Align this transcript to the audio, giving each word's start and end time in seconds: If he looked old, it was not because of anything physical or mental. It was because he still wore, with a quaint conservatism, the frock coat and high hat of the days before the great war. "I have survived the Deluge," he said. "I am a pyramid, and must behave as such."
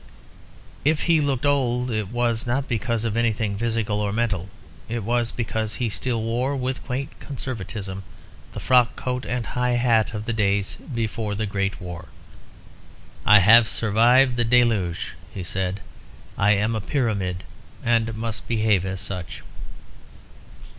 If 0.83 1.03
he 1.03 1.21
looked 1.21 1.45
old, 1.45 1.91
it 1.91 2.09
was 2.09 2.47
not 2.47 2.67
because 2.67 3.03
of 3.05 3.15
anything 3.15 3.55
physical 3.55 3.99
or 4.01 4.11
mental. 4.11 4.49
It 4.89 5.03
was 5.03 5.31
because 5.31 5.75
he 5.75 5.89
still 5.89 6.23
wore, 6.23 6.55
with 6.55 6.79
a 6.79 6.81
quaint 6.81 7.19
conservatism, 7.19 8.01
the 8.53 8.59
frock 8.59 8.95
coat 8.95 9.27
and 9.27 9.45
high 9.45 9.73
hat 9.73 10.15
of 10.15 10.25
the 10.25 10.33
days 10.33 10.75
before 10.77 11.35
the 11.35 11.45
great 11.45 11.79
war. 11.79 12.07
"I 13.27 13.41
have 13.41 13.67
survived 13.69 14.37
the 14.37 14.43
Deluge," 14.43 15.13
he 15.31 15.43
said. 15.43 15.81
"I 16.35 16.53
am 16.53 16.73
a 16.73 16.81
pyramid, 16.81 17.43
and 17.83 18.15
must 18.17 18.47
behave 18.47 18.83
as 18.83 19.01
such." 19.01 19.43